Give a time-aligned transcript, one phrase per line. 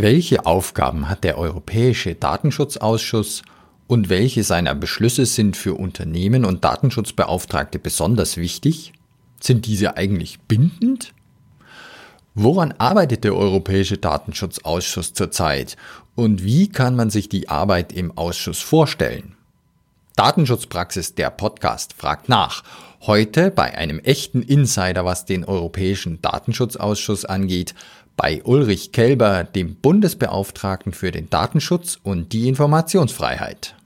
[0.00, 3.42] Welche Aufgaben hat der Europäische Datenschutzausschuss
[3.88, 8.92] und welche seiner Beschlüsse sind für Unternehmen und Datenschutzbeauftragte besonders wichtig?
[9.40, 11.14] Sind diese eigentlich bindend?
[12.36, 15.76] Woran arbeitet der Europäische Datenschutzausschuss zurzeit
[16.14, 19.34] und wie kann man sich die Arbeit im Ausschuss vorstellen?
[20.14, 22.62] Datenschutzpraxis der Podcast fragt nach.
[23.00, 27.74] Heute bei einem echten Insider, was den Europäischen Datenschutzausschuss angeht,
[28.18, 33.76] bei Ulrich Kelber, dem Bundesbeauftragten für den Datenschutz und die Informationsfreiheit.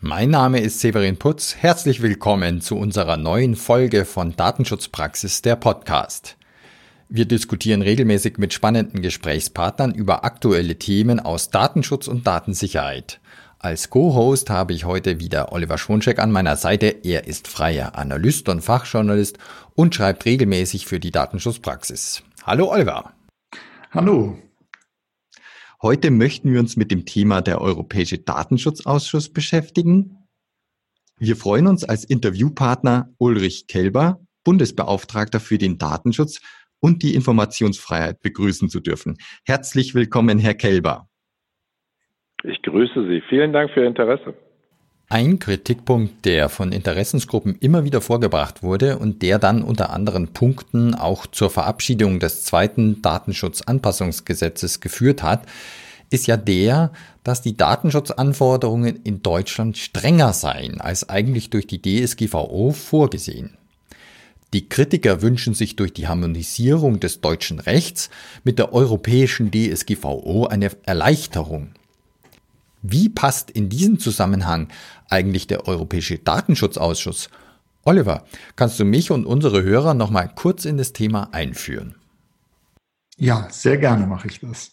[0.00, 1.56] Mein Name ist Severin Putz.
[1.56, 6.36] Herzlich willkommen zu unserer neuen Folge von Datenschutzpraxis der Podcast.
[7.08, 13.20] Wir diskutieren regelmäßig mit spannenden Gesprächspartnern über aktuelle Themen aus Datenschutz und Datensicherheit.
[13.64, 16.88] Als Co-Host habe ich heute wieder Oliver Schwunschek an meiner Seite.
[17.02, 19.38] Er ist freier Analyst und Fachjournalist
[19.74, 22.22] und schreibt regelmäßig für die Datenschutzpraxis.
[22.42, 23.14] Hallo Oliver.
[23.90, 24.36] Hallo.
[25.80, 30.18] Heute möchten wir uns mit dem Thema der Europäische Datenschutzausschuss beschäftigen.
[31.16, 36.42] Wir freuen uns als Interviewpartner Ulrich Kelber, Bundesbeauftragter für den Datenschutz
[36.80, 39.16] und die Informationsfreiheit begrüßen zu dürfen.
[39.46, 41.08] Herzlich willkommen, Herr Kelber.
[42.44, 43.22] Ich grüße Sie.
[43.28, 44.34] Vielen Dank für Ihr Interesse.
[45.08, 50.94] Ein Kritikpunkt, der von Interessensgruppen immer wieder vorgebracht wurde und der dann unter anderen Punkten
[50.94, 55.46] auch zur Verabschiedung des zweiten Datenschutzanpassungsgesetzes geführt hat,
[56.10, 62.72] ist ja der, dass die Datenschutzanforderungen in Deutschland strenger seien als eigentlich durch die DSGVO
[62.72, 63.56] vorgesehen.
[64.52, 68.10] Die Kritiker wünschen sich durch die Harmonisierung des deutschen Rechts
[68.44, 71.72] mit der europäischen DSGVO eine Erleichterung.
[72.86, 74.68] Wie passt in diesen Zusammenhang
[75.08, 77.30] eigentlich der Europäische Datenschutzausschuss?
[77.82, 78.24] Oliver,
[78.56, 81.94] kannst du mich und unsere Hörer noch mal kurz in das Thema einführen?
[83.16, 84.72] Ja, sehr gerne mache ich das.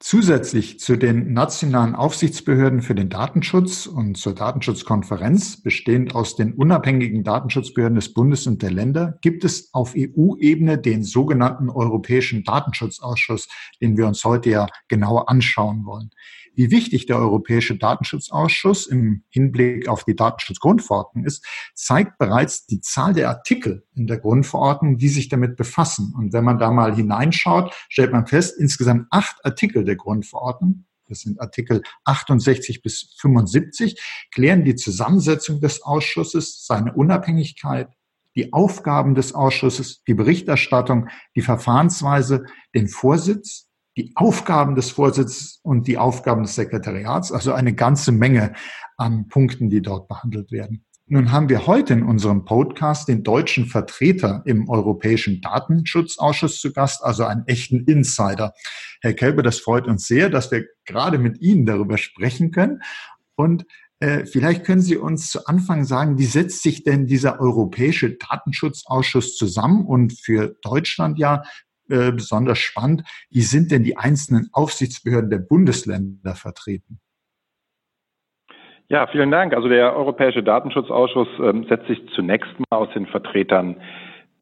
[0.00, 7.22] Zusätzlich zu den nationalen Aufsichtsbehörden für den Datenschutz und zur Datenschutzkonferenz, bestehend aus den unabhängigen
[7.22, 13.46] Datenschutzbehörden des Bundes und der Länder, gibt es auf EU-Ebene den sogenannten Europäischen Datenschutzausschuss,
[13.80, 16.10] den wir uns heute ja genauer anschauen wollen.
[16.60, 21.42] Wie wichtig der Europäische Datenschutzausschuss im Hinblick auf die Datenschutzgrundverordnung ist,
[21.74, 26.12] zeigt bereits die Zahl der Artikel in der Grundverordnung, die sich damit befassen.
[26.14, 31.20] Und wenn man da mal hineinschaut, stellt man fest, insgesamt acht Artikel der Grundverordnung das
[31.20, 33.98] sind Artikel 68 bis 75,
[34.30, 37.88] klären die Zusammensetzung des Ausschusses, seine Unabhängigkeit,
[38.36, 42.44] die Aufgaben des Ausschusses, die Berichterstattung, die Verfahrensweise,
[42.74, 48.54] den Vorsitz, die Aufgaben des Vorsitzes und die Aufgaben des Sekretariats, also eine ganze Menge
[48.96, 50.84] an Punkten, die dort behandelt werden.
[51.12, 57.02] Nun haben wir heute in unserem Podcast den deutschen Vertreter im Europäischen Datenschutzausschuss zu Gast,
[57.02, 58.52] also einen echten Insider.
[59.00, 62.82] Herr Kelbe, das freut uns sehr, dass wir gerade mit Ihnen darüber sprechen können.
[63.34, 63.66] Und
[63.98, 69.36] äh, vielleicht können Sie uns zu Anfang sagen, wie setzt sich denn dieser Europäische Datenschutzausschuss
[69.36, 71.42] zusammen und für Deutschland ja
[71.90, 73.02] äh, besonders spannend.
[73.30, 77.00] Wie sind denn die einzelnen Aufsichtsbehörden der Bundesländer vertreten?
[78.88, 79.54] Ja, vielen Dank.
[79.54, 83.76] Also der Europäische Datenschutzausschuss ähm, setzt sich zunächst mal aus den Vertretern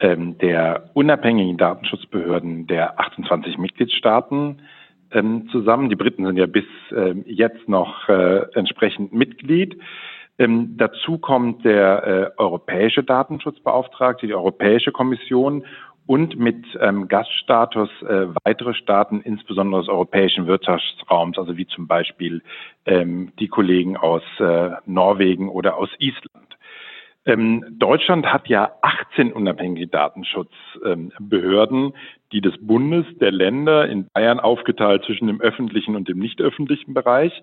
[0.01, 4.63] ähm, der unabhängigen Datenschutzbehörden der 28 Mitgliedstaaten
[5.11, 5.91] ähm, zusammen.
[5.91, 6.65] Die Briten sind ja bis
[6.97, 9.79] ähm, jetzt noch äh, entsprechend Mitglied.
[10.39, 15.67] Ähm, dazu kommt der äh, europäische Datenschutzbeauftragte, die Europäische Kommission
[16.09, 22.43] und mit ähm, Gaststatus äh, weitere Staaten, insbesondere des europäischen Wirtschaftsraums, also wie zum Beispiel
[22.87, 26.57] ähm, die Kollegen aus äh, Norwegen oder aus Island.
[27.27, 31.93] Ähm, Deutschland hat ja 18 unabhängige Datenschutzbehörden, ähm,
[32.33, 36.95] die des Bundes, der Länder in Bayern aufgeteilt zwischen dem öffentlichen und dem nicht öffentlichen
[36.95, 37.43] Bereich.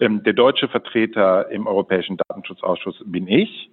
[0.00, 3.70] Ähm, der deutsche Vertreter im Europäischen Datenschutzausschuss bin ich.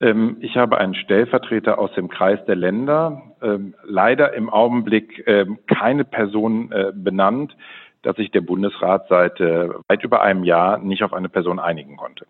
[0.00, 5.58] Ähm, ich habe einen Stellvertreter aus dem Kreis der Länder, ähm, leider im Augenblick ähm,
[5.66, 7.56] keine Person äh, benannt,
[8.02, 12.24] dass sich der Bundesrat seit weit über einem Jahr nicht auf eine Person einigen konnte.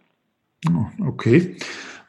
[0.70, 1.56] Oh, okay.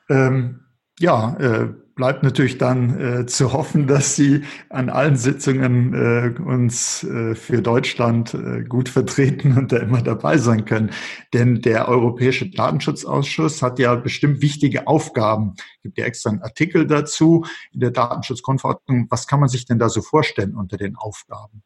[0.10, 0.62] Ähm,
[1.00, 7.04] ja, äh, bleibt natürlich dann äh, zu hoffen, dass Sie an allen Sitzungen äh, uns
[7.04, 10.92] äh, für Deutschland äh, gut vertreten und da immer dabei sein können.
[11.34, 15.56] Denn der Europäische Datenschutzausschuss hat ja bestimmt wichtige Aufgaben.
[15.58, 19.08] Es gibt ja extra einen Artikel dazu in der Datenschutzgrundverordnung.
[19.10, 21.64] Was kann man sich denn da so vorstellen unter den Aufgaben?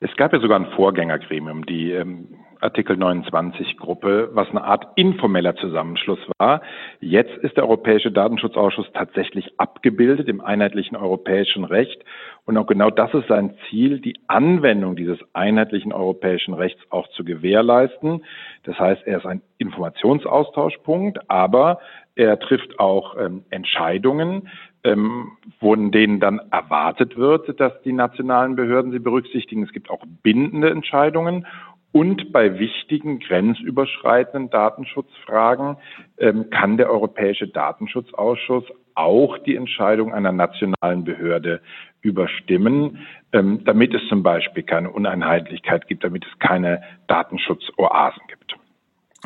[0.00, 2.28] Es gab ja sogar ein Vorgängergremium, die ähm,
[2.60, 6.62] Artikel 29 Gruppe, was eine Art informeller Zusammenschluss war.
[7.00, 12.04] Jetzt ist der Europäische Datenschutzausschuss tatsächlich abgebildet im einheitlichen europäischen Recht.
[12.44, 17.24] Und auch genau das ist sein Ziel, die Anwendung dieses einheitlichen europäischen Rechts auch zu
[17.24, 18.24] gewährleisten.
[18.64, 21.78] Das heißt, er ist ein Informationsaustauschpunkt, aber
[22.16, 24.48] er trifft auch ähm, Entscheidungen,
[24.84, 29.62] ähm, von denen dann erwartet wird, dass die nationalen Behörden sie berücksichtigen.
[29.62, 31.46] Es gibt auch bindende Entscheidungen
[31.94, 35.76] und bei wichtigen grenzüberschreitenden Datenschutzfragen
[36.18, 38.64] ähm, kann der Europäische Datenschutzausschuss
[38.96, 41.62] auch die Entscheidung einer nationalen Behörde
[42.02, 42.98] überstimmen,
[43.32, 48.56] ähm, damit es zum Beispiel keine Uneinheitlichkeit gibt, damit es keine Datenschutzoasen gibt.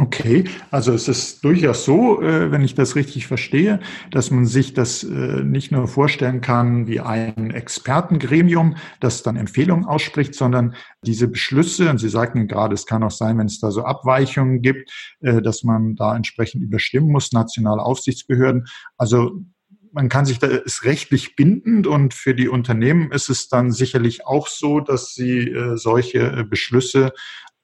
[0.00, 3.80] Okay, also es ist durchaus so, äh, wenn ich das richtig verstehe,
[4.12, 9.86] dass man sich das äh, nicht nur vorstellen kann wie ein Expertengremium, das dann Empfehlungen
[9.86, 13.72] ausspricht, sondern diese Beschlüsse, und Sie sagten gerade, es kann auch sein, wenn es da
[13.72, 14.88] so Abweichungen gibt,
[15.20, 18.68] äh, dass man da entsprechend überstimmen muss, nationale Aufsichtsbehörden.
[18.98, 19.42] Also
[19.90, 24.24] man kann sich da, ist rechtlich bindend und für die Unternehmen ist es dann sicherlich
[24.24, 27.12] auch so, dass sie solche Beschlüsse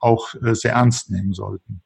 [0.00, 1.83] auch sehr ernst nehmen sollten.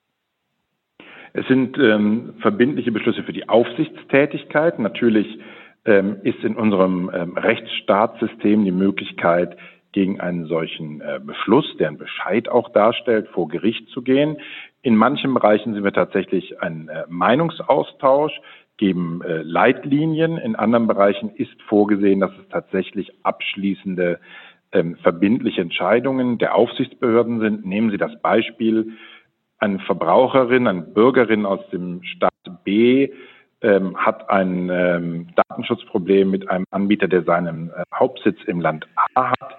[1.38, 4.81] Es sind ähm, verbindliche Beschlüsse für die Aufsichtstätigkeit.
[4.81, 5.38] Natürlich
[5.85, 9.56] ähm, ist in unserem ähm, Rechtsstaatssystem die Möglichkeit,
[9.93, 14.38] gegen einen solchen äh, Beschluss, der einen Bescheid auch darstellt, vor Gericht zu gehen.
[14.82, 18.32] In manchen Bereichen sind wir tatsächlich ein äh, Meinungsaustausch,
[18.76, 20.38] geben äh, Leitlinien.
[20.38, 24.19] In anderen Bereichen ist vorgesehen, dass es tatsächlich abschließende
[24.73, 27.64] ähm, verbindliche Entscheidungen der Aufsichtsbehörden sind.
[27.64, 28.93] Nehmen Sie das Beispiel
[29.58, 32.32] eine Verbraucherin, eine Bürgerin aus dem Staat
[32.64, 33.10] B
[33.60, 39.31] ähm, hat ein ähm, Datenschutzproblem mit einem Anbieter, der seinen äh, Hauptsitz im Land A
[39.31, 39.56] hat.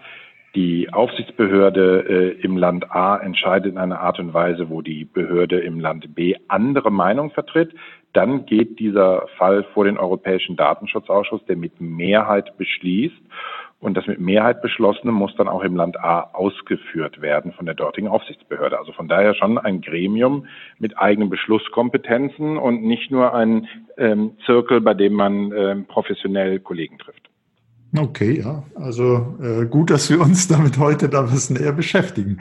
[0.56, 5.60] Die Aufsichtsbehörde äh, im Land A entscheidet in einer Art und Weise, wo die Behörde
[5.60, 7.74] im Land B andere Meinung vertritt.
[8.14, 13.22] Dann geht dieser Fall vor den Europäischen Datenschutzausschuss, der mit Mehrheit beschließt.
[13.80, 17.76] Und das mit Mehrheit beschlossene muss dann auch im Land A ausgeführt werden von der
[17.76, 18.78] dortigen Aufsichtsbehörde.
[18.78, 20.48] Also von daher schon ein Gremium
[20.80, 23.68] mit eigenen Beschlusskompetenzen und nicht nur ein
[23.98, 27.29] ähm, Zirkel, bei dem man ähm, professionell Kollegen trifft.
[27.96, 32.38] Okay, ja, also äh, gut, dass wir uns damit heute da was näher beschäftigen.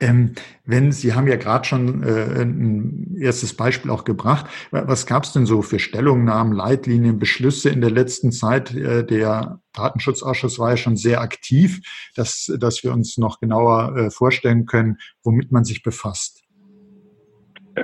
[0.00, 0.32] Ähm,
[0.64, 4.46] wenn Sie haben ja gerade schon äh, ein erstes Beispiel auch gebracht.
[4.72, 8.74] Was gab es denn so für Stellungnahmen, Leitlinien, Beschlüsse in der letzten Zeit?
[8.74, 11.80] Äh, der Datenschutzausschuss war ja schon sehr aktiv,
[12.16, 16.42] dass, dass wir uns noch genauer äh, vorstellen können, womit man sich befasst.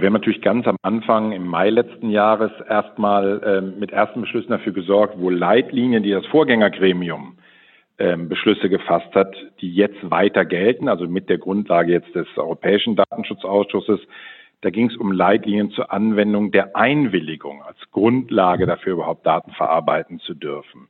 [0.00, 4.50] Wir haben natürlich ganz am Anfang im Mai letzten Jahres erstmal ähm, mit ersten Beschlüssen
[4.50, 7.36] dafür gesorgt, wo Leitlinien, die das Vorgängergremium
[7.98, 12.96] ähm, Beschlüsse gefasst hat, die jetzt weiter gelten, also mit der Grundlage jetzt des Europäischen
[12.96, 14.00] Datenschutzausschusses.
[14.62, 20.18] Da ging es um Leitlinien zur Anwendung der Einwilligung als Grundlage dafür, überhaupt Daten verarbeiten
[20.18, 20.88] zu dürfen.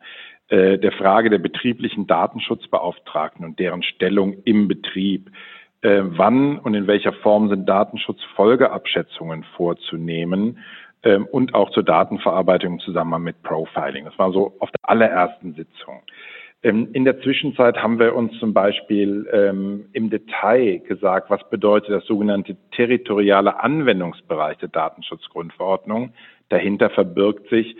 [0.48, 5.30] Äh, der Frage der betrieblichen Datenschutzbeauftragten und deren Stellung im Betrieb
[5.84, 10.58] äh, wann und in welcher Form sind Datenschutzfolgeabschätzungen vorzunehmen
[11.02, 14.06] ähm, und auch zur Datenverarbeitung im Zusammenhang mit Profiling.
[14.06, 16.00] Das war so auf der allerersten Sitzung.
[16.62, 21.90] Ähm, in der Zwischenzeit haben wir uns zum Beispiel ähm, im Detail gesagt, was bedeutet
[21.90, 26.14] das sogenannte territoriale Anwendungsbereich der Datenschutzgrundverordnung.
[26.48, 27.76] Dahinter verbirgt sich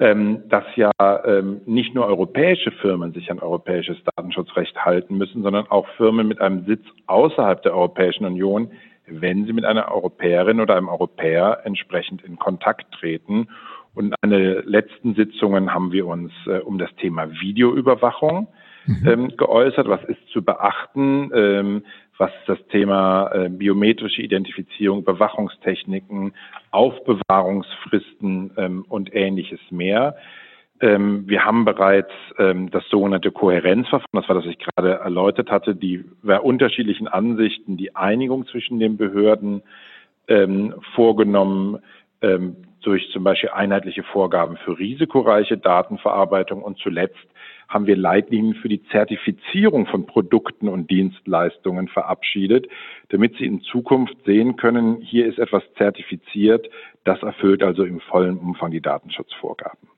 [0.00, 0.90] ähm, dass ja
[1.24, 6.40] ähm, nicht nur europäische Firmen sich an europäisches Datenschutzrecht halten müssen, sondern auch Firmen mit
[6.40, 8.70] einem Sitz außerhalb der Europäischen Union,
[9.06, 13.48] wenn sie mit einer Europäerin oder einem Europäer entsprechend in Kontakt treten.
[13.94, 18.48] Und in einer letzten Sitzungen haben wir uns äh, um das Thema Videoüberwachung
[18.86, 19.06] mhm.
[19.06, 19.88] ähm, geäußert.
[19.88, 21.30] Was ist zu beachten?
[21.32, 21.84] Ähm,
[22.18, 26.32] was das Thema äh, biometrische Identifizierung, Bewachungstechniken,
[26.70, 30.16] Aufbewahrungsfristen ähm, und ähnliches mehr.
[30.80, 35.50] Ähm, wir haben bereits ähm, das sogenannte Kohärenzverfahren, das war das, was ich gerade erläutert
[35.50, 39.62] hatte, die bei unterschiedlichen Ansichten die Einigung zwischen den Behörden
[40.28, 41.78] ähm, vorgenommen
[42.22, 47.26] ähm, durch zum Beispiel einheitliche Vorgaben für risikoreiche Datenverarbeitung und zuletzt
[47.68, 52.68] haben wir Leitlinien für die Zertifizierung von Produkten und Dienstleistungen verabschiedet,
[53.08, 56.68] damit Sie in Zukunft sehen können, hier ist etwas zertifiziert,
[57.04, 59.93] das erfüllt also im vollen Umfang die Datenschutzvorgaben.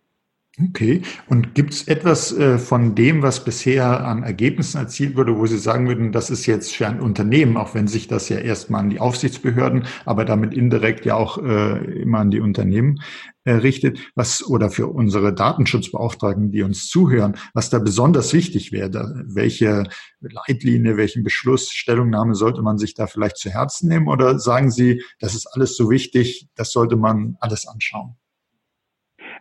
[0.58, 1.02] Okay.
[1.28, 5.58] Und gibt es etwas äh, von dem, was bisher an Ergebnissen erzielt wurde, wo Sie
[5.58, 8.88] sagen würden, das ist jetzt für ein Unternehmen, auch wenn sich das ja erstmal an
[8.88, 13.02] die Aufsichtsbehörden, aber damit indirekt ja auch äh, immer an die Unternehmen
[13.44, 19.24] äh, richtet, was oder für unsere Datenschutzbeauftragten, die uns zuhören, was da besonders wichtig wäre,
[19.26, 19.84] welche
[20.20, 25.02] Leitlinie, welchen Beschluss, Stellungnahme sollte man sich da vielleicht zu Herzen nehmen oder sagen Sie,
[25.20, 28.16] das ist alles so wichtig, das sollte man alles anschauen?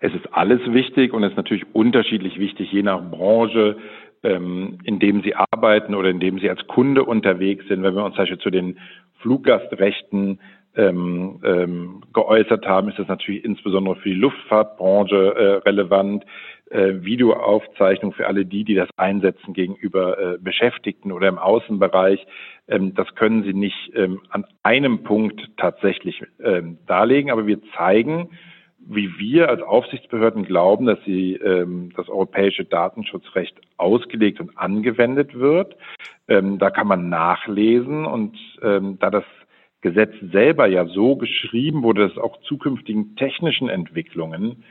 [0.02, 3.78] Es ist alles wichtig und es ist natürlich unterschiedlich wichtig, je nach Branche,
[4.24, 7.84] ähm, in dem Sie arbeiten oder in dem Sie als Kunde unterwegs sind.
[7.84, 8.80] Wenn wir uns zum Beispiel zu den
[9.20, 10.40] Fluggastrechten
[10.76, 16.26] ähm, ähm, geäußert haben, ist das natürlich insbesondere für die Luftfahrtbranche äh, relevant.
[16.72, 22.26] Äh, Videoaufzeichnung für alle die, die das einsetzen gegenüber äh, Beschäftigten oder im Außenbereich.
[22.68, 28.30] Ähm, das können Sie nicht ähm, an einem Punkt tatsächlich ähm, darlegen, aber wir zeigen,
[28.88, 35.76] wie wir als Aufsichtsbehörden glauben, dass sie, ähm, das europäische Datenschutzrecht ausgelegt und angewendet wird.
[36.28, 39.26] Ähm, da kann man nachlesen und ähm, da das
[39.82, 44.64] Gesetz selber ja so geschrieben wurde, dass auch zukünftigen technischen Entwicklungen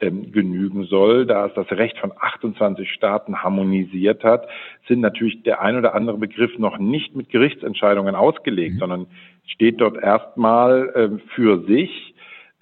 [0.00, 4.48] ähm, genügen soll, da es das Recht von 28 Staaten harmonisiert hat,
[4.88, 8.78] sind natürlich der ein oder andere Begriff noch nicht mit Gerichtsentscheidungen ausgelegt, mhm.
[8.78, 9.06] sondern
[9.46, 12.11] steht dort erstmal ähm, für sich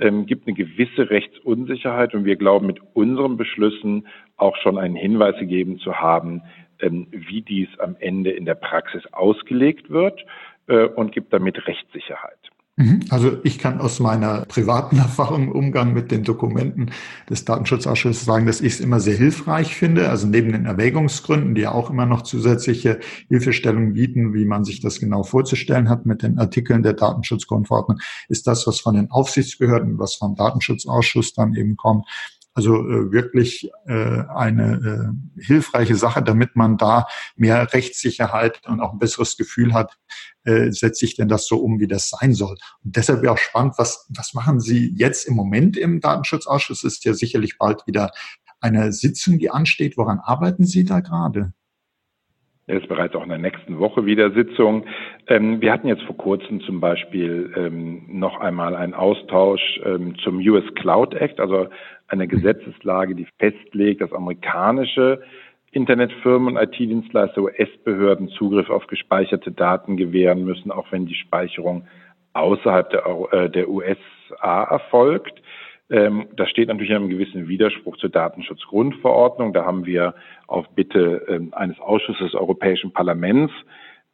[0.01, 5.39] ähm, gibt eine gewisse Rechtsunsicherheit und wir glauben mit unseren Beschlüssen auch schon einen Hinweis
[5.39, 6.43] gegeben zu haben,
[6.81, 10.25] ähm, wie dies am Ende in der Praxis ausgelegt wird
[10.67, 12.51] äh, und gibt damit Rechtssicherheit.
[12.81, 13.01] Mhm.
[13.11, 16.91] Also ich kann aus meiner privaten Erfahrung im Umgang mit den Dokumenten
[17.29, 20.09] des Datenschutzausschusses sagen, dass ich es immer sehr hilfreich finde.
[20.09, 24.81] Also neben den Erwägungsgründen, die ja auch immer noch zusätzliche Hilfestellungen bieten, wie man sich
[24.81, 29.99] das genau vorzustellen hat mit den Artikeln der Datenschutzgrundverordnung, ist das, was von den Aufsichtsbehörden,
[29.99, 32.07] was vom Datenschutzausschuss dann eben kommt,
[32.55, 37.07] also äh, wirklich äh, eine äh, hilfreiche Sache, damit man da
[37.37, 39.97] mehr Rechtssicherheit und auch ein besseres Gefühl hat,
[40.45, 42.57] äh, setze ich denn das so um, wie das sein soll.
[42.85, 46.85] Und deshalb wäre auch spannend, was, was machen Sie jetzt im Moment im Datenschutzausschuss?
[46.85, 48.11] Es ist ja sicherlich bald wieder
[48.61, 49.97] eine Sitzung, die ansteht.
[49.97, 51.53] Woran arbeiten Sie da gerade?
[52.67, 54.85] Es ist bereits auch in der nächsten Woche wieder Sitzung.
[55.27, 60.39] Ähm, wir hatten jetzt vor kurzem zum Beispiel ähm, noch einmal einen Austausch ähm, zum
[60.39, 61.67] US Cloud Act, also
[62.07, 65.21] eine Gesetzeslage, die festlegt, dass amerikanische
[65.73, 71.87] Internetfirmen und IT-Dienstleister US-Behörden Zugriff auf gespeicherte Daten gewähren müssen, auch wenn die Speicherung
[72.33, 75.41] außerhalb der, äh, der USA erfolgt.
[75.91, 79.53] Ähm, das steht natürlich in einem gewissen Widerspruch zur Datenschutzgrundverordnung.
[79.53, 80.15] Da haben wir
[80.47, 83.53] auf Bitte ähm, eines Ausschusses des Europäischen Parlaments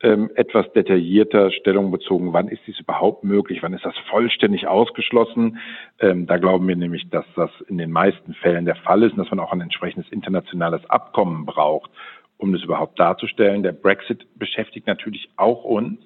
[0.07, 5.59] ähm, etwas detaillierter Stellung bezogen, wann ist dies überhaupt möglich, wann ist das vollständig ausgeschlossen.
[5.99, 9.19] Ähm, da glauben wir nämlich, dass das in den meisten Fällen der Fall ist und
[9.19, 11.91] dass man auch ein entsprechendes internationales Abkommen braucht,
[12.39, 13.65] um das überhaupt darzustellen.
[13.65, 15.99] Der Brexit beschäftigt natürlich auch uns.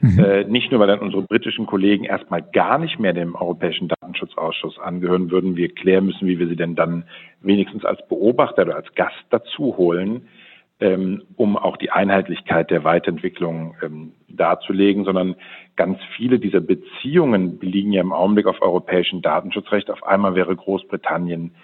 [0.00, 0.18] Mhm.
[0.18, 4.78] Äh, nicht nur, weil dann unsere britischen Kollegen erstmal gar nicht mehr dem Europäischen Datenschutzausschuss
[4.78, 5.56] angehören würden.
[5.56, 7.04] Wir klären müssen, wie wir sie denn dann
[7.40, 10.28] wenigstens als Beobachter oder als Gast dazu holen
[11.36, 15.36] um auch die Einheitlichkeit der Weiterentwicklung ähm, darzulegen, sondern
[15.76, 19.90] ganz viele dieser Beziehungen liegen ja im Augenblick auf europäischem Datenschutzrecht.
[19.90, 21.54] Auf einmal wäre Großbritannien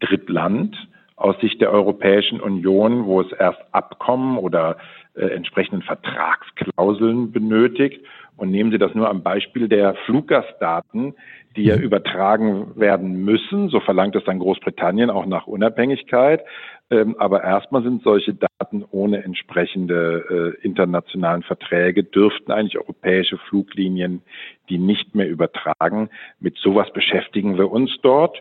[0.00, 0.76] Drittland
[1.16, 4.76] aus Sicht der Europäischen Union, wo es erst Abkommen oder
[5.14, 8.04] äh, entsprechenden Vertragsklauseln benötigt.
[8.36, 11.14] Und nehmen Sie das nur am Beispiel der Fluggastdaten,
[11.56, 11.82] die ja mhm.
[11.82, 13.68] übertragen werden müssen.
[13.68, 16.44] So verlangt es dann Großbritannien auch nach Unabhängigkeit.
[16.90, 24.22] Ähm, aber erstmal sind solche Daten ohne entsprechende äh, internationalen Verträge, dürften eigentlich europäische Fluglinien
[24.68, 26.10] die nicht mehr übertragen.
[26.40, 28.40] Mit sowas beschäftigen wir uns dort.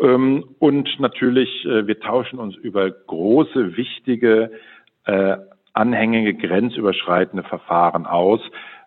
[0.00, 4.52] Ähm, und natürlich, äh, wir tauschen uns über große, wichtige,
[5.04, 5.36] äh,
[5.72, 8.40] anhängige, grenzüberschreitende Verfahren aus.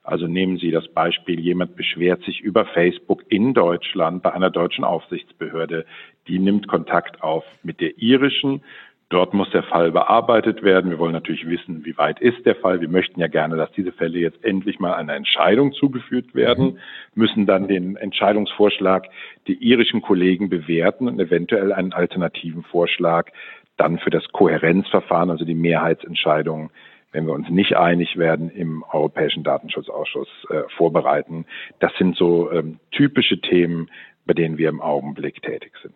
[0.04, 4.84] Also nehmen Sie das Beispiel, jemand beschwert sich über Facebook in Deutschland bei einer deutschen
[4.84, 5.86] Aufsichtsbehörde.
[6.28, 8.62] Die nimmt Kontakt auf mit der irischen.
[9.10, 10.90] Dort muss der Fall bearbeitet werden.
[10.90, 12.82] Wir wollen natürlich wissen, wie weit ist der Fall.
[12.82, 16.78] Wir möchten ja gerne, dass diese Fälle jetzt endlich mal einer Entscheidung zugeführt werden, mhm.
[17.14, 19.08] müssen dann den Entscheidungsvorschlag
[19.48, 23.32] der irischen Kollegen bewerten und eventuell einen alternativen Vorschlag
[23.78, 26.72] dann für das Kohärenzverfahren, also die Mehrheitsentscheidung,
[27.12, 31.46] wenn wir uns nicht einig werden, im Europäischen Datenschutzausschuss äh, vorbereiten.
[31.80, 33.90] Das sind so ähm, typische Themen,
[34.26, 35.96] bei denen wir im Augenblick tätig sind.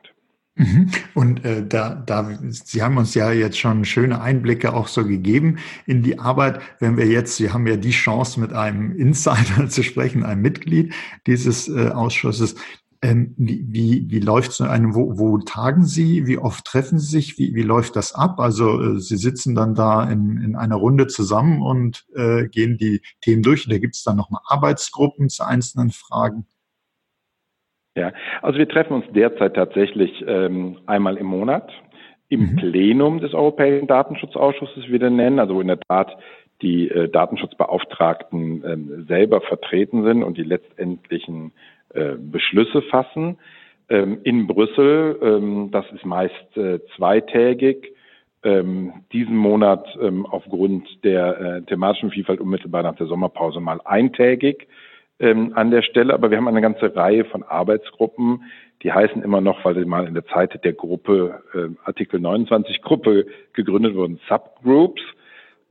[0.60, 0.92] Mhm.
[1.14, 5.58] Und äh, da, da, Sie haben uns ja jetzt schon schöne Einblicke auch so gegeben
[5.86, 6.60] in die Arbeit.
[6.80, 10.94] Wenn wir jetzt, Sie haben ja die Chance, mit einem Insider zu sprechen, einem Mitglied
[11.28, 12.56] dieses äh, Ausschusses.
[13.02, 17.10] Ähm, wie, wie, wie läuft so eine, wo, wo tagen Sie, wie oft treffen Sie
[17.10, 18.40] sich, wie, wie läuft das ab?
[18.40, 23.02] Also äh, Sie sitzen dann da in, in einer Runde zusammen und äh, gehen die
[23.22, 23.68] Themen durch.
[23.70, 26.46] Da gibt es dann nochmal Arbeitsgruppen zu einzelnen Fragen.
[27.96, 31.72] Ja, also wir treffen uns derzeit tatsächlich ähm, einmal im Monat
[32.30, 32.56] im mhm.
[32.58, 36.16] Plenum des Europäischen Datenschutzausschusses, wie wir den nennen, also wo in der Tat
[36.62, 41.54] die äh, Datenschutzbeauftragten ähm, selber vertreten sind und die letztendlichen
[41.94, 43.38] äh, Beschlüsse fassen.
[43.90, 47.92] Ähm, in Brüssel, ähm, das ist meist äh, zweitägig,
[48.44, 49.86] ähm, diesen Monat
[50.32, 54.68] aufgrund der äh, thematischen Vielfalt unmittelbar nach der Sommerpause mal eintägig
[55.22, 56.14] an der Stelle.
[56.14, 58.44] Aber wir haben eine ganze Reihe von Arbeitsgruppen,
[58.84, 61.44] die heißen immer noch, weil sie mal in der Zeit der Gruppe,
[61.84, 65.02] Artikel 29 Gruppe gegründet wurden, Subgroups.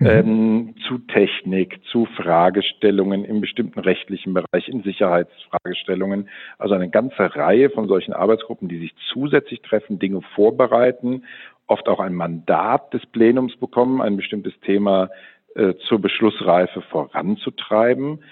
[0.00, 0.07] Mhm.
[0.07, 6.28] Ähm, zu Technik, zu Fragestellungen im bestimmten rechtlichen Bereich, in Sicherheitsfragestellungen.
[6.57, 11.25] Also eine ganze Reihe von solchen Arbeitsgruppen, die sich zusätzlich treffen, Dinge vorbereiten,
[11.67, 15.11] oft auch ein Mandat des Plenums bekommen, ein bestimmtes Thema
[15.57, 18.23] äh, zur Beschlussreife voranzutreiben.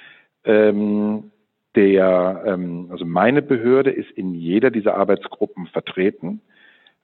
[0.44, 1.32] Ähm,
[1.74, 6.40] der, ähm, also meine Behörde ist in jeder dieser Arbeitsgruppen vertreten.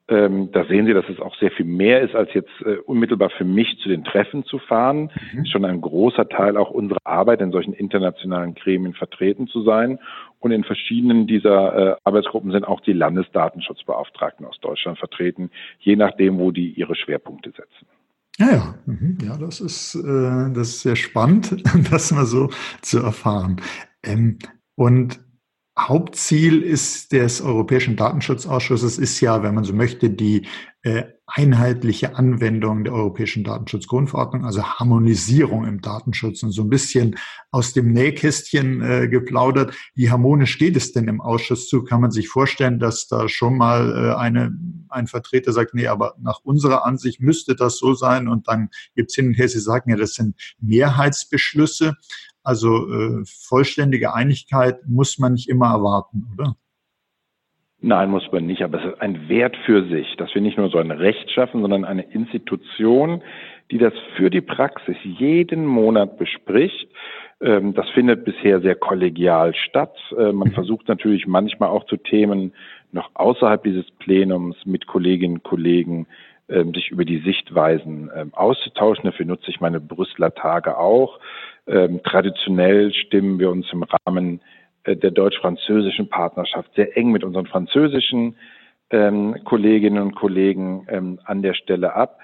[0.09, 3.31] Ähm, da sehen Sie, dass es auch sehr viel mehr ist, als jetzt äh, unmittelbar
[3.31, 5.11] für mich zu den Treffen zu fahren.
[5.33, 5.43] Mhm.
[5.43, 9.99] Ist schon ein großer Teil auch unserer Arbeit, in solchen internationalen Gremien vertreten zu sein.
[10.41, 16.39] Und in verschiedenen dieser äh, Arbeitsgruppen sind auch die Landesdatenschutzbeauftragten aus Deutschland vertreten, je nachdem,
[16.39, 17.87] wo die ihre Schwerpunkte setzen.
[18.39, 19.19] Ja, ja, mhm.
[19.23, 23.61] ja, das ist, äh, das ist sehr spannend, das mal so zu erfahren.
[24.03, 24.39] Ähm,
[24.75, 25.21] und
[25.79, 30.47] Hauptziel ist des Europäischen Datenschutzausschusses ist ja, wenn man so möchte, die
[30.83, 37.17] äh, einheitliche Anwendung der Europäischen Datenschutzgrundverordnung, also Harmonisierung im Datenschutz und so ein bisschen
[37.51, 39.75] aus dem Nähkästchen äh, geplaudert.
[39.95, 41.85] Wie harmonisch geht es denn im Ausschuss zu?
[41.85, 44.53] Kann man sich vorstellen, dass da schon mal äh, eine,
[44.91, 49.15] ein Vertreter sagt, nee, aber nach unserer Ansicht müsste das so sein und dann gibt's
[49.15, 51.95] hin und her, Sie sagen ja, das sind Mehrheitsbeschlüsse.
[52.43, 56.57] Also äh, vollständige Einigkeit muss man nicht immer erwarten, oder?
[57.85, 60.71] Nein, muss man nicht, aber es ist ein Wert für sich, dass wir nicht nur
[60.71, 63.23] so ein Recht schaffen, sondern eine Institution,
[63.73, 66.89] die das für die Praxis jeden Monat bespricht.
[67.41, 69.97] Ähm, das findet bisher sehr kollegial statt.
[70.17, 70.53] Äh, man mhm.
[70.53, 72.53] versucht natürlich manchmal auch zu Themen
[72.93, 76.07] noch außerhalb dieses Plenums mit Kolleginnen und Kollegen
[76.75, 79.05] sich über die Sichtweisen ähm, auszutauschen.
[79.05, 81.19] Dafür nutze ich meine Brüsseler Tage auch.
[81.67, 84.41] Ähm, traditionell stimmen wir uns im Rahmen
[84.85, 88.37] äh, der deutsch-französischen Partnerschaft sehr eng mit unseren französischen
[88.91, 92.19] ähm, Kolleginnen und Kollegen ähm, an der Stelle ab.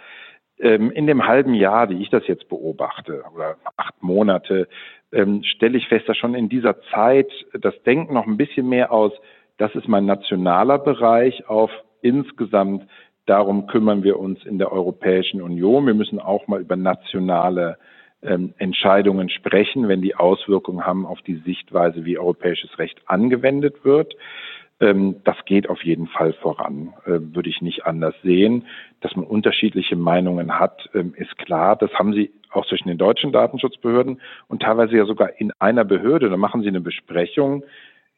[0.59, 4.69] Ähm, in dem halben Jahr, wie ich das jetzt beobachte, oder acht Monate,
[5.13, 8.93] ähm, stelle ich fest, dass schon in dieser Zeit das Denken noch ein bisschen mehr
[8.93, 9.13] aus,
[9.57, 11.71] das ist mein nationaler Bereich, auf
[12.03, 12.87] insgesamt
[13.29, 15.87] darum kümmern wir uns in der Europäischen Union.
[15.87, 17.79] Wir müssen auch mal über nationale
[18.23, 24.15] ähm, Entscheidungen sprechen, wenn die Auswirkungen haben auf die Sichtweise, wie europäisches Recht angewendet wird.
[24.81, 28.67] Ähm, das geht auf jeden Fall voran, äh, würde ich nicht anders sehen.
[29.01, 31.77] Dass man unterschiedliche Meinungen hat, ähm, ist klar.
[31.77, 36.31] Das haben Sie auch zwischen den deutschen Datenschutzbehörden und teilweise ja sogar in einer Behörde.
[36.31, 37.65] Da machen Sie eine Besprechung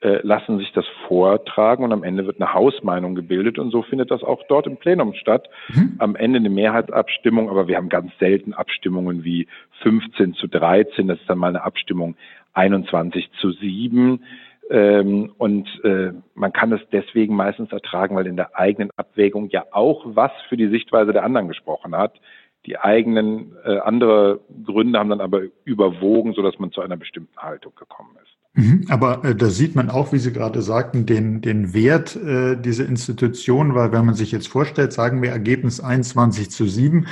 [0.01, 4.11] äh, lassen sich das vortragen und am Ende wird eine Hausmeinung gebildet und so findet
[4.11, 5.49] das auch dort im Plenum statt.
[5.69, 5.97] Mhm.
[5.99, 9.47] Am Ende eine Mehrheitsabstimmung, aber wir haben ganz selten Abstimmungen wie
[9.83, 12.17] 15 zu 13, das ist dann mal eine Abstimmung
[12.55, 14.25] 21 zu 7.
[14.71, 19.65] Ähm, und äh, man kann es deswegen meistens ertragen, weil in der eigenen Abwägung ja
[19.73, 22.21] auch was für die Sichtweise der anderen gesprochen hat.
[22.67, 27.75] Die eigenen äh, andere Gründe haben dann aber überwogen, sodass man zu einer bestimmten Haltung
[27.75, 28.40] gekommen ist.
[28.55, 32.61] Mhm, aber äh, da sieht man auch, wie Sie gerade sagten, den, den Wert äh,
[32.61, 37.07] dieser Institution, weil wenn man sich jetzt vorstellt, sagen wir Ergebnis 21 zu 7,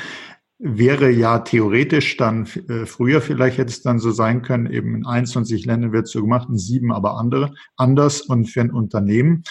[0.58, 5.06] wäre ja theoretisch dann äh, früher vielleicht hätte es dann so sein können, eben in
[5.06, 9.44] 21 Ländern wird so gemacht, in sieben aber andere anders und für ein Unternehmen.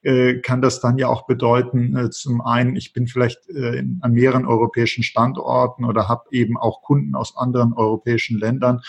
[0.00, 3.98] Äh, kann das dann ja auch bedeuten, äh, zum einen, ich bin vielleicht äh, in,
[4.00, 8.80] an mehreren europäischen Standorten oder habe eben auch Kunden aus anderen europäischen Ländern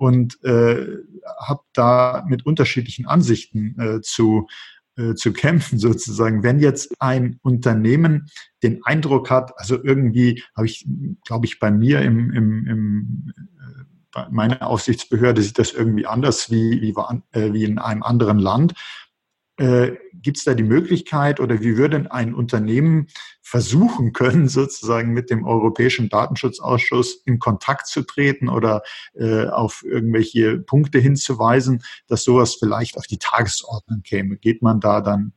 [0.00, 0.86] und äh,
[1.38, 4.46] habe da mit unterschiedlichen Ansichten äh, zu
[4.96, 6.42] äh, zu kämpfen sozusagen.
[6.42, 8.28] Wenn jetzt ein Unternehmen
[8.62, 10.86] den Eindruck hat, also irgendwie habe ich,
[11.24, 16.50] glaube ich, bei mir im, im, im äh, bei meiner Aufsichtsbehörde sieht das irgendwie anders
[16.50, 16.94] wie, wie,
[17.38, 18.72] äh, wie in einem anderen Land.
[19.60, 23.08] Äh, Gibt es da die Möglichkeit oder wie würde ein Unternehmen
[23.42, 28.82] versuchen können, sozusagen mit dem Europäischen Datenschutzausschuss in Kontakt zu treten oder
[29.14, 34.38] äh, auf irgendwelche Punkte hinzuweisen, dass sowas vielleicht auf die Tagesordnung käme?
[34.38, 35.34] Geht man da dann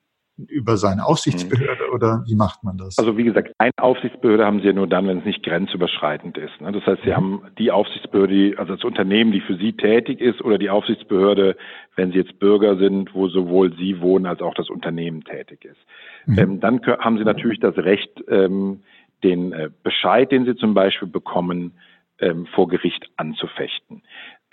[0.47, 1.93] über seine Aufsichtsbehörde mhm.
[1.93, 2.97] oder wie macht man das?
[2.97, 6.59] Also wie gesagt, eine Aufsichtsbehörde haben Sie ja nur dann, wenn es nicht grenzüberschreitend ist.
[6.59, 6.71] Ne?
[6.71, 7.15] Das heißt, Sie mhm.
[7.15, 11.55] haben die Aufsichtsbehörde, also das Unternehmen, die für Sie tätig ist, oder die Aufsichtsbehörde,
[11.95, 15.79] wenn Sie jetzt Bürger sind, wo sowohl Sie wohnen als auch das Unternehmen tätig ist.
[16.25, 16.39] Mhm.
[16.39, 18.81] Ähm, dann haben Sie natürlich das Recht, ähm,
[19.23, 21.73] den äh, Bescheid, den Sie zum Beispiel bekommen,
[22.19, 24.03] ähm, vor Gericht anzufechten.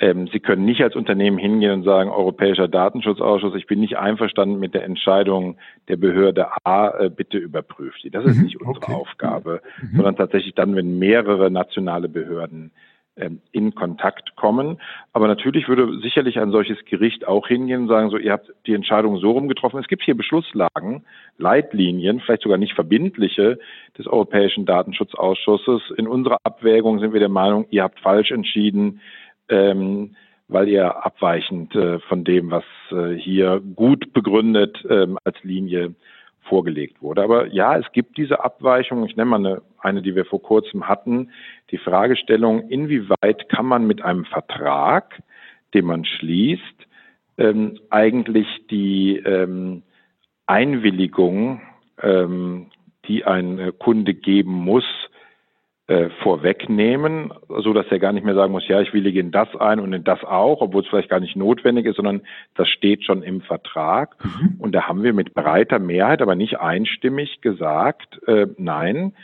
[0.00, 4.58] Ähm, Sie können nicht als Unternehmen hingehen und sagen, Europäischer Datenschutzausschuss, ich bin nicht einverstanden
[4.58, 5.58] mit der Entscheidung
[5.88, 8.10] der Behörde A, äh, bitte überprüft die.
[8.10, 8.94] Das ist mhm, nicht unsere okay.
[8.94, 9.96] Aufgabe, mhm.
[9.96, 12.72] sondern tatsächlich dann, wenn mehrere nationale Behörden
[13.16, 14.80] ähm, in Kontakt kommen.
[15.12, 18.72] Aber natürlich würde sicherlich ein solches Gericht auch hingehen und sagen, so, ihr habt die
[18.72, 19.80] Entscheidung so rum getroffen.
[19.80, 21.04] Es gibt hier Beschlusslagen,
[21.36, 23.58] Leitlinien, vielleicht sogar nicht verbindliche
[23.98, 25.82] des Europäischen Datenschutzausschusses.
[25.98, 29.02] In unserer Abwägung sind wir der Meinung, ihr habt falsch entschieden
[29.50, 30.16] ähm,
[30.48, 35.94] weil ihr abweichend äh, von dem, was äh, hier gut begründet ähm, als Linie
[36.42, 37.22] vorgelegt wurde.
[37.22, 39.06] Aber ja, es gibt diese Abweichung.
[39.06, 41.30] Ich nenne mal eine, eine, die wir vor kurzem hatten.
[41.70, 45.22] Die Fragestellung, inwieweit kann man mit einem Vertrag,
[45.74, 46.62] den man schließt,
[47.38, 49.82] ähm, eigentlich die ähm,
[50.46, 51.60] Einwilligung,
[52.02, 52.66] ähm,
[53.06, 54.84] die ein Kunde geben muss,
[56.22, 59.80] vorwegnehmen, so dass er gar nicht mehr sagen muss, ja, ich willige in das ein
[59.80, 62.20] und in das auch, obwohl es vielleicht gar nicht notwendig ist, sondern
[62.54, 64.14] das steht schon im Vertrag.
[64.24, 64.54] Mhm.
[64.60, 69.14] Und da haben wir mit breiter Mehrheit, aber nicht einstimmig gesagt, äh, nein,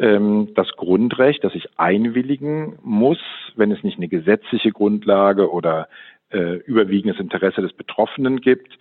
[0.00, 3.20] ähm, das Grundrecht, das ich einwilligen muss,
[3.56, 5.88] wenn es nicht eine gesetzliche Grundlage oder
[6.30, 8.78] äh, überwiegendes Interesse des Betroffenen gibt,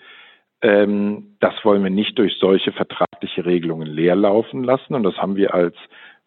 [0.61, 4.93] ähm, das wollen wir nicht durch solche vertragliche Regelungen leerlaufen lassen.
[4.93, 5.75] Und das haben wir als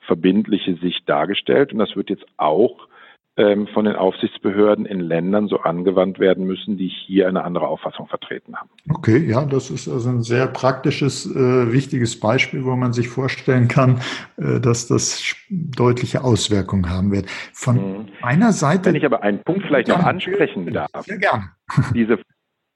[0.06, 1.72] verbindliche Sicht dargestellt.
[1.72, 2.88] Und das wird jetzt auch
[3.36, 8.06] ähm, von den Aufsichtsbehörden in Ländern so angewandt werden müssen, die hier eine andere Auffassung
[8.06, 8.68] vertreten haben.
[8.90, 13.68] Okay, ja, das ist also ein sehr praktisches, äh, wichtiges Beispiel, wo man sich vorstellen
[13.68, 14.00] kann,
[14.36, 17.26] äh, dass das deutliche Auswirkungen haben wird.
[17.54, 18.08] Von mhm.
[18.20, 18.90] meiner Seite.
[18.90, 20.90] Wenn ich aber einen Punkt vielleicht noch ansprechen darf.
[21.00, 21.44] Sehr gerne.
[21.94, 22.18] Diese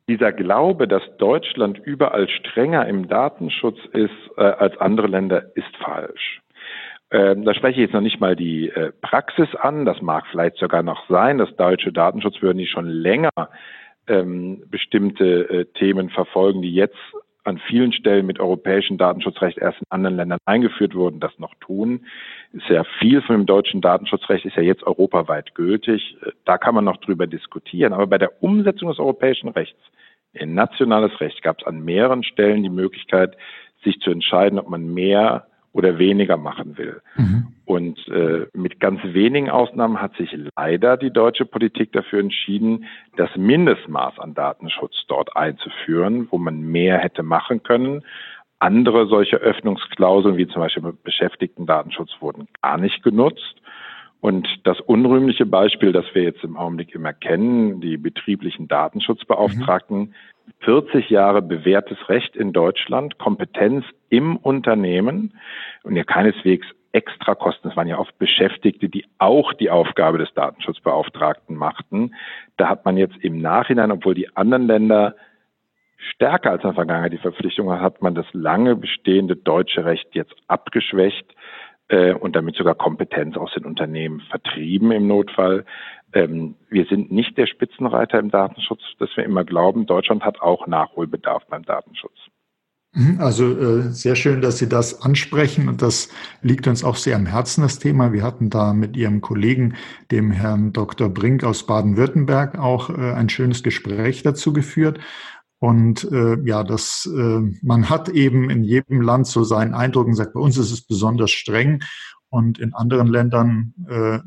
[0.08, 6.40] dieser Glaube, dass Deutschland überall strenger im Datenschutz ist äh, als andere Länder, ist falsch.
[7.16, 9.86] Ähm, da spreche ich jetzt noch nicht mal die äh, Praxis an.
[9.86, 13.30] Das mag vielleicht sogar noch sein, dass deutsche Datenschutzbehörden, die schon länger
[14.06, 16.98] ähm, bestimmte äh, Themen verfolgen, die jetzt
[17.44, 22.04] an vielen Stellen mit europäischem Datenschutzrecht erst in anderen Ländern eingeführt wurden, das noch tun.
[22.52, 26.18] Ist ja viel von dem deutschen Datenschutzrecht ist ja jetzt europaweit gültig.
[26.20, 27.94] Äh, da kann man noch drüber diskutieren.
[27.94, 29.80] Aber bei der Umsetzung des europäischen Rechts
[30.34, 33.38] in nationales Recht gab es an mehreren Stellen die Möglichkeit,
[33.82, 37.02] sich zu entscheiden, ob man mehr oder weniger machen will.
[37.16, 37.48] Mhm.
[37.66, 42.86] Und äh, mit ganz wenigen Ausnahmen hat sich leider die deutsche Politik dafür entschieden,
[43.16, 48.02] das Mindestmaß an Datenschutz dort einzuführen, wo man mehr hätte machen können.
[48.58, 53.56] Andere solche Öffnungsklauseln, wie zum Beispiel Beschäftigten-Datenschutz, wurden gar nicht genutzt.
[54.22, 60.14] Und das unrühmliche Beispiel, das wir jetzt im Augenblick immer kennen, die betrieblichen Datenschutzbeauftragten, mhm.
[60.60, 65.38] 40 Jahre bewährtes Recht in Deutschland, Kompetenz im Unternehmen
[65.82, 67.70] und ja keineswegs Extrakosten.
[67.70, 72.14] Es waren ja oft Beschäftigte, die auch die Aufgabe des Datenschutzbeauftragten machten.
[72.56, 75.14] Da hat man jetzt im Nachhinein, obwohl die anderen Länder
[75.98, 80.34] stärker als in der Vergangenheit die Verpflichtung hat man das lange bestehende deutsche Recht jetzt
[80.46, 81.34] abgeschwächt
[81.88, 85.64] äh, und damit sogar Kompetenz aus den Unternehmen vertrieben im Notfall.
[86.12, 90.66] Ähm, wir sind nicht der Spitzenreiter im Datenschutz, dass wir immer glauben, Deutschland hat auch
[90.66, 92.16] Nachholbedarf beim Datenschutz.
[92.96, 96.08] Mhm, also äh, sehr schön, dass Sie das ansprechen und das
[96.40, 98.14] liegt uns auch sehr am Herzen, das Thema.
[98.14, 99.74] Wir hatten da mit Ihrem Kollegen,
[100.10, 101.10] dem Herrn Dr.
[101.10, 104.98] Brink aus Baden-Württemberg, auch äh, ein schönes Gespräch dazu geführt.
[105.58, 110.14] Und äh, ja, das, äh, man hat eben in jedem Land so seinen Eindruck und
[110.14, 111.82] sagt, bei uns ist es besonders streng
[112.28, 114.18] und in anderen Ländern äh,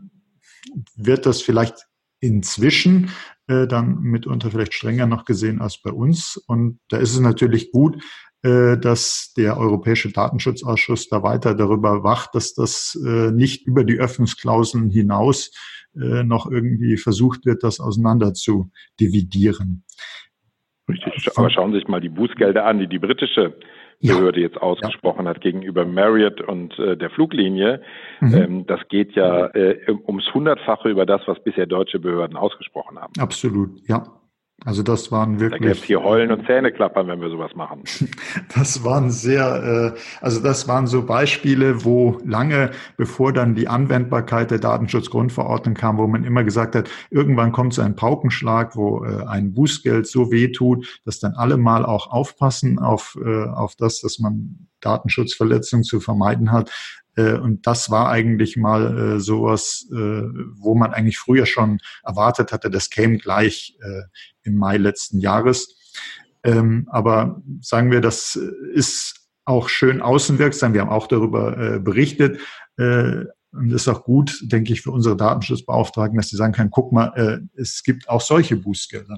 [0.96, 1.88] wird das vielleicht
[2.20, 3.12] inzwischen
[3.48, 6.38] äh, dann mitunter vielleicht strenger noch gesehen als bei uns.
[6.48, 8.04] Und da ist es natürlich gut,
[8.42, 13.98] äh, dass der Europäische Datenschutzausschuss da weiter darüber wacht, dass das äh, nicht über die
[14.00, 15.52] Öffnungsklauseln hinaus
[15.96, 19.84] äh, noch irgendwie versucht wird, das auseinander zu dividieren.
[20.90, 21.30] Richtig.
[21.38, 23.54] Aber schauen Sie sich mal die Bußgelder an, die die britische
[24.02, 24.48] Behörde ja.
[24.48, 25.32] jetzt ausgesprochen ja.
[25.32, 27.82] hat gegenüber Marriott und äh, der Fluglinie.
[28.22, 28.34] Mhm.
[28.34, 33.14] Ähm, das geht ja äh, ums Hundertfache über das, was bisher deutsche Behörden ausgesprochen haben.
[33.20, 34.04] Absolut, ja.
[34.66, 35.80] Also das waren wirklich.
[35.80, 37.84] Da hier Heulen und Zähne klappern, wenn wir sowas machen.
[38.56, 44.52] Das waren sehr, äh, also das waren so Beispiele, wo lange bevor dann die Anwendbarkeit
[44.52, 49.26] der Datenschutzgrundverordnung kam, wo man immer gesagt hat, irgendwann kommt so ein Paukenschlag, wo äh,
[49.26, 54.02] ein Bußgeld so weh tut, dass dann alle mal auch aufpassen auf, äh, auf das,
[54.02, 56.72] dass man Datenschutzverletzungen zu vermeiden hat.
[57.20, 62.52] Äh, und das war eigentlich mal äh, sowas, äh, wo man eigentlich früher schon erwartet
[62.52, 63.78] hatte, das käme gleich
[64.44, 65.76] im Mai letzten Jahres.
[66.44, 68.40] Ähm, aber sagen wir, das
[68.74, 70.74] ist auch schön außenwirksam.
[70.74, 72.40] Wir haben auch darüber berichtet.
[72.78, 77.42] Und ist auch gut, denke ich, für unsere Datenschutzbeauftragten, dass sie sagen können, guck mal,
[77.56, 79.18] es gibt auch solche Bußgelder.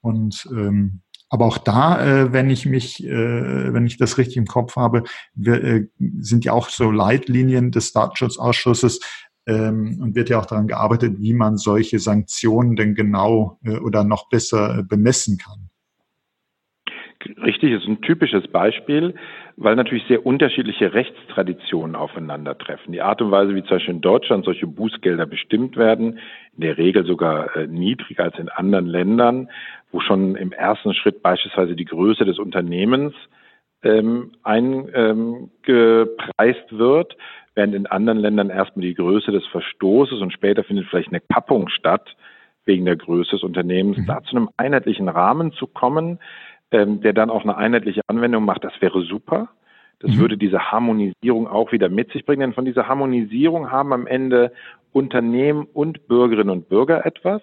[0.00, 4.46] Und ähm, aber auch da, äh, wenn ich mich, äh, wenn ich das richtig im
[4.46, 5.88] Kopf habe, wir, äh,
[6.20, 9.00] sind ja auch so Leitlinien des Datenschutzausschusses
[9.46, 14.04] ähm, und wird ja auch daran gearbeitet, wie man solche Sanktionen denn genau äh, oder
[14.04, 15.70] noch besser äh, bemessen kann.
[17.42, 19.14] Richtig, ist ein typisches Beispiel,
[19.60, 22.92] weil natürlich sehr unterschiedliche Rechtstraditionen aufeinandertreffen.
[22.92, 26.20] Die Art und Weise, wie zum Beispiel in Deutschland solche Bußgelder bestimmt werden,
[26.54, 29.50] in der Regel sogar äh, niedriger als in anderen Ländern,
[29.90, 33.14] wo schon im ersten Schritt beispielsweise die Größe des Unternehmens
[33.82, 35.50] ähm, eingepreist
[36.70, 37.16] ähm, wird,
[37.56, 41.68] während in anderen Ländern erstmal die Größe des Verstoßes und später findet vielleicht eine Kappung
[41.68, 42.14] statt
[42.64, 44.06] wegen der Größe des Unternehmens, mhm.
[44.06, 46.20] da zu einem einheitlichen Rahmen zu kommen,
[46.70, 49.48] ähm, der dann auch eine einheitliche Anwendung macht, das wäre super.
[50.00, 50.18] Das mhm.
[50.18, 54.52] würde diese Harmonisierung auch wieder mit sich bringen, denn von dieser Harmonisierung haben am Ende
[54.92, 57.42] Unternehmen und Bürgerinnen und Bürger etwas.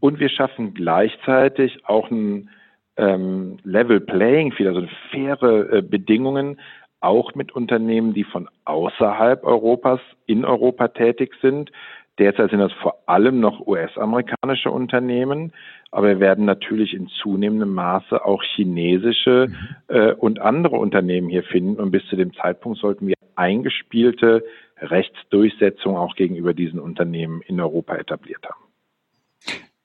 [0.00, 2.50] Und wir schaffen gleichzeitig auch ein
[2.96, 6.60] ähm, Level Playing Field, also faire äh, Bedingungen,
[7.00, 11.70] auch mit Unternehmen, die von außerhalb Europas in Europa tätig sind.
[12.18, 15.52] Derzeit sind das vor allem noch US-amerikanische Unternehmen,
[15.90, 19.56] aber wir werden natürlich in zunehmendem Maße auch chinesische mhm.
[19.88, 21.80] äh, und andere Unternehmen hier finden.
[21.80, 24.44] Und bis zu dem Zeitpunkt sollten wir eingespielte
[24.78, 28.62] Rechtsdurchsetzung auch gegenüber diesen Unternehmen in Europa etabliert haben.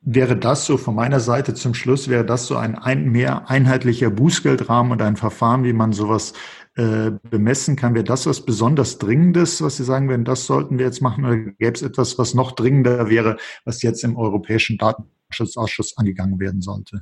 [0.02, 4.10] Wäre das so von meiner Seite zum Schluss, wäre das so ein, ein mehr einheitlicher
[4.10, 6.34] Bußgeldrahmen und ein Verfahren, wie man sowas
[6.78, 7.94] äh, bemessen kann?
[7.94, 11.26] Wäre das was besonders Dringendes, was Sie sagen würden, das sollten wir jetzt machen?
[11.26, 16.40] Oder gäbe es etwas, was noch dringender wäre, was jetzt im Europäischen Daten Datenschutzausschuss angegangen
[16.40, 17.02] werden sollte?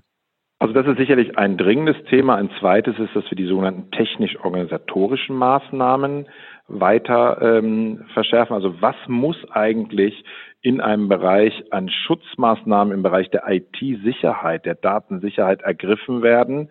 [0.60, 2.36] Also das ist sicherlich ein dringendes Thema.
[2.36, 6.28] Ein zweites ist, dass wir die sogenannten technisch-organisatorischen Maßnahmen
[6.68, 8.54] weiter ähm, verschärfen.
[8.54, 10.24] Also was muss eigentlich
[10.62, 16.70] in einem Bereich an Schutzmaßnahmen im Bereich der IT-Sicherheit, der Datensicherheit ergriffen werden,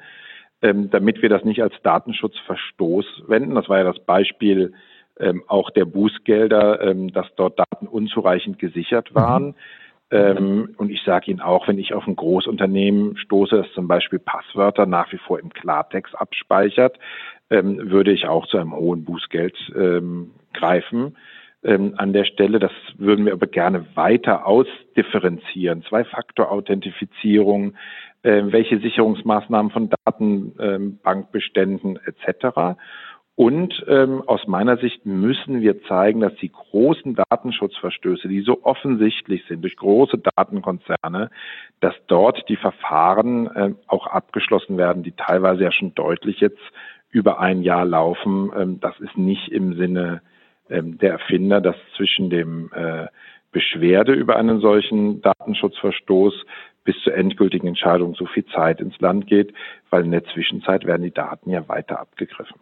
[0.65, 3.55] ähm, damit wir das nicht als Datenschutzverstoß wenden.
[3.55, 4.73] Das war ja das Beispiel
[5.21, 9.49] ähm, auch der Bußgelder, ähm, dass dort Daten unzureichend gesichert waren.
[9.49, 9.55] Mhm.
[10.11, 14.19] Ähm, und ich sage Ihnen auch, wenn ich auf ein Großunternehmen stoße, das zum Beispiel
[14.19, 16.99] Passwörter nach wie vor im Klartext abspeichert,
[17.51, 21.19] ähm, würde ich auch zu einem hohen Bußgeld ähm, greifen.
[21.63, 25.83] Ähm, an der Stelle, das würden wir aber gerne weiter ausdifferenzieren.
[25.89, 27.75] Zwei-Faktor-Authentifizierung,
[28.25, 32.77] welche Sicherungsmaßnahmen von Datenbankbeständen etc.
[33.37, 39.45] Und ähm, aus meiner Sicht müssen wir zeigen, dass die großen Datenschutzverstöße, die so offensichtlich
[39.49, 41.31] sind durch große Datenkonzerne,
[41.81, 46.63] dass dort die Verfahren äh, auch abgeschlossen werden, die teilweise ja schon deutlich jetzt
[47.11, 48.53] über ein Jahr laufen.
[48.57, 50.23] Ähm, das ist nicht im Sinne
[50.71, 53.09] ähm, der Erfinder, dass zwischen dem äh,
[53.51, 56.35] Beschwerde über einen solchen Datenschutzverstoß
[56.85, 59.53] bis zur endgültigen Entscheidung so viel Zeit ins Land geht,
[59.91, 62.61] weil in der Zwischenzeit werden die Daten ja weiter abgegriffen.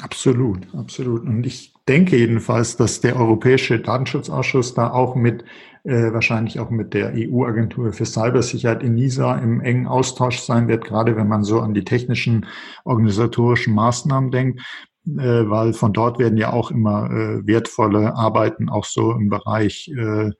[0.00, 1.22] Absolut, absolut.
[1.22, 5.44] Und ich denke jedenfalls, dass der Europäische Datenschutzausschuss da auch mit,
[5.84, 10.84] äh, wahrscheinlich auch mit der EU-Agentur für Cybersicherheit in NISA im engen Austausch sein wird,
[10.84, 12.46] gerade wenn man so an die technischen
[12.84, 14.60] organisatorischen Maßnahmen denkt,
[15.06, 19.88] äh, weil von dort werden ja auch immer äh, wertvolle Arbeiten auch so im Bereich
[19.88, 20.30] äh,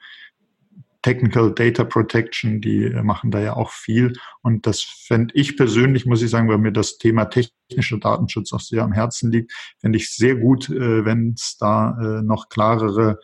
[1.03, 4.15] Technical Data Protection, die machen da ja auch viel.
[4.43, 8.61] Und das fände ich persönlich, muss ich sagen, weil mir das Thema technischer Datenschutz auch
[8.61, 13.19] sehr am Herzen liegt, fände ich sehr gut, äh, wenn es da äh, noch klarere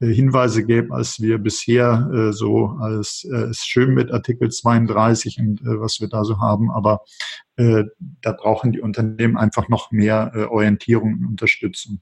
[0.00, 5.60] äh, Hinweise gäbe, als wir bisher so als äh, ist schön mit Artikel 32 und
[5.62, 7.02] was wir da so haben, aber
[7.56, 12.00] da brauchen die Unternehmen einfach noch mehr Orientierung und Unterstützung.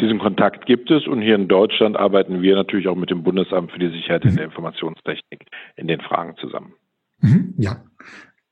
[0.00, 3.72] Diesen Kontakt gibt es und hier in Deutschland arbeiten wir natürlich auch mit dem Bundesamt
[3.72, 4.50] für die Sicherheit in der mhm.
[4.50, 6.74] Informationstechnik in den Fragen zusammen.
[7.20, 7.76] Mhm, ja.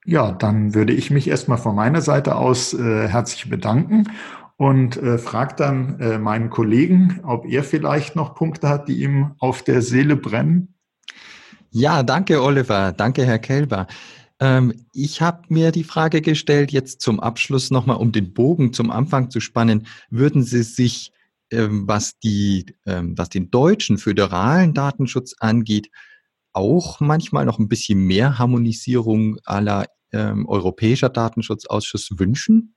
[0.07, 4.05] Ja, dann würde ich mich erstmal von meiner Seite aus äh, herzlich bedanken
[4.57, 9.33] und äh, frage dann äh, meinen Kollegen, ob er vielleicht noch Punkte hat, die ihm
[9.39, 10.75] auf der Seele brennen.
[11.71, 13.87] Ja, danke Oliver, danke Herr Kelber.
[14.41, 18.91] Ähm, ich habe mir die Frage gestellt, jetzt zum Abschluss nochmal, um den Bogen zum
[18.91, 21.13] Anfang zu spannen, würden Sie sich,
[21.53, 25.89] was, die, ähm, was den deutschen föderalen Datenschutz angeht,
[26.53, 32.75] auch manchmal noch ein bisschen mehr Harmonisierung aller ähm, Europäischer Datenschutzausschuss wünschen?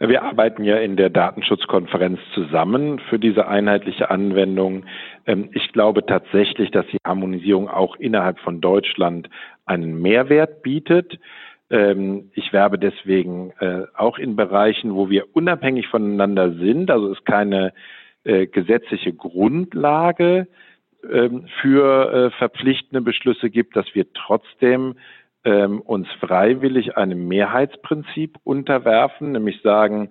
[0.00, 4.86] Wir arbeiten ja in der Datenschutzkonferenz zusammen für diese einheitliche Anwendung.
[5.26, 9.28] Ähm, ich glaube tatsächlich, dass die Harmonisierung auch innerhalb von Deutschland
[9.66, 11.18] einen Mehrwert bietet.
[11.70, 17.24] Ähm, ich werbe deswegen äh, auch in Bereichen, wo wir unabhängig voneinander sind, also es
[17.24, 17.72] keine
[18.24, 20.48] äh, gesetzliche Grundlage
[21.10, 24.96] ähm, für äh, verpflichtende Beschlüsse gibt, dass wir trotzdem
[25.44, 30.10] ähm, uns freiwillig einem Mehrheitsprinzip unterwerfen, nämlich sagen,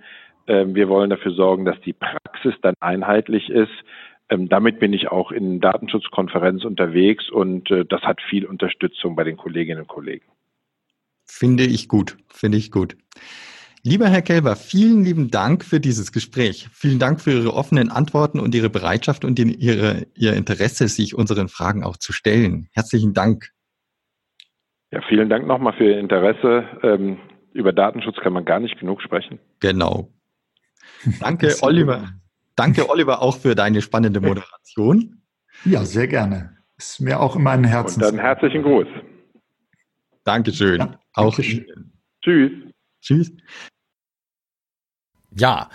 [0.49, 3.83] wir wollen dafür sorgen, dass die Praxis dann einheitlich ist.
[4.29, 9.81] Damit bin ich auch in Datenschutzkonferenz unterwegs und das hat viel Unterstützung bei den Kolleginnen
[9.81, 10.23] und Kollegen.
[11.27, 12.97] Finde ich gut, finde ich gut.
[13.83, 16.67] Lieber Herr Kelber, vielen lieben Dank für dieses Gespräch.
[16.73, 21.47] Vielen Dank für Ihre offenen Antworten und Ihre Bereitschaft und Ihre, Ihr Interesse, sich unseren
[21.47, 22.67] Fragen auch zu stellen.
[22.73, 23.51] Herzlichen Dank.
[24.91, 26.65] Ja, vielen Dank nochmal für Ihr Interesse.
[26.83, 27.17] Ähm,
[27.53, 29.39] über Datenschutz kann man gar nicht genug sprechen.
[29.59, 30.11] Genau.
[31.19, 32.09] Danke, Oliver.
[32.55, 35.21] Danke, Oliver, auch für deine spannende Moderation.
[35.63, 36.57] Ja, sehr gerne.
[36.77, 38.03] Ist mir auch immer ein Herzen.
[38.03, 38.87] Und dann herzlichen Gruß.
[40.23, 40.79] Dankeschön.
[40.79, 41.35] Ja, auch.
[41.35, 42.51] Tschüss.
[43.01, 43.31] Tschüss.
[45.35, 45.69] Ja,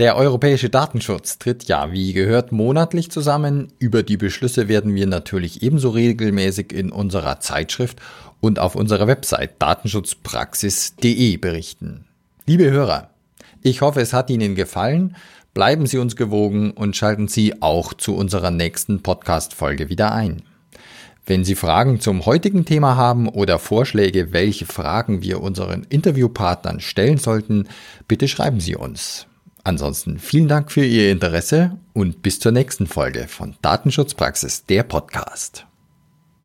[0.00, 3.68] der europäische Datenschutz tritt ja, wie gehört, monatlich zusammen.
[3.78, 8.00] Über die Beschlüsse werden wir natürlich ebenso regelmäßig in unserer Zeitschrift
[8.40, 12.06] und auf unserer Website datenschutzpraxis.de berichten.
[12.46, 13.10] Liebe Hörer,
[13.62, 15.16] ich hoffe, es hat Ihnen gefallen.
[15.52, 20.42] Bleiben Sie uns gewogen und schalten Sie auch zu unserer nächsten Podcast-Folge wieder ein.
[21.26, 27.18] Wenn Sie Fragen zum heutigen Thema haben oder Vorschläge, welche Fragen wir unseren Interviewpartnern stellen
[27.18, 27.68] sollten,
[28.08, 29.26] bitte schreiben Sie uns.
[29.62, 35.66] Ansonsten vielen Dank für Ihr Interesse und bis zur nächsten Folge von Datenschutzpraxis, der Podcast.